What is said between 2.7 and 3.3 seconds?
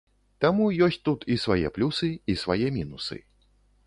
мінусы.